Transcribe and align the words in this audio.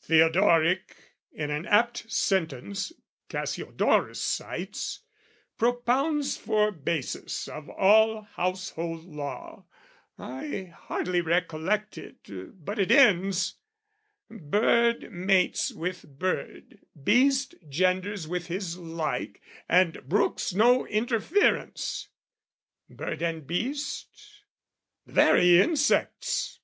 Theodoric, 0.00 0.94
In 1.32 1.50
an 1.50 1.66
apt 1.66 2.08
sentence 2.08 2.92
Cassiodorus 3.28 4.20
cites, 4.20 5.00
Propounds 5.58 6.36
for 6.36 6.70
basis 6.70 7.48
of 7.48 7.68
all 7.68 8.22
household 8.22 9.02
law 9.04 9.64
I 10.16 10.72
hardly 10.86 11.20
recollect 11.20 11.98
it, 11.98 12.28
but 12.64 12.78
it 12.78 12.92
ends, 12.92 13.56
"Bird 14.30 15.10
mates 15.10 15.72
with 15.72 16.16
bird, 16.16 16.78
beast 17.02 17.56
genders 17.68 18.28
with 18.28 18.46
his 18.46 18.78
like, 18.78 19.42
"And 19.68 20.04
brooks 20.08 20.54
no 20.54 20.86
interference:" 20.86 22.06
bird 22.88 23.20
and 23.20 23.48
beast? 23.48 24.44
The 25.06 25.12
very 25.12 25.60
insects... 25.60 26.60